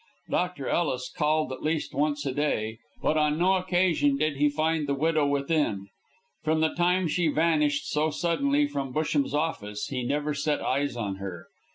Dr. 0.31 0.67
Ellis 0.67 1.11
called 1.15 1.53
at 1.53 1.61
least 1.61 1.93
once 1.93 2.25
a 2.25 2.33
day, 2.33 2.79
but 3.03 3.17
on 3.19 3.37
no 3.37 3.53
occasion 3.53 4.17
did 4.17 4.37
he 4.37 4.49
find 4.49 4.87
the 4.87 4.95
widow 4.95 5.27
within. 5.27 5.89
From 6.43 6.59
the 6.59 6.73
time 6.73 7.07
she 7.07 7.27
vanished 7.27 7.87
so 7.87 8.09
suddenly 8.09 8.65
from 8.65 8.91
Busham's 8.91 9.35
office, 9.35 9.89
he 9.89 10.01
never 10.01 10.33
set 10.33 10.59
eyes 10.59 10.95
on 10.95 11.17
her. 11.17 11.49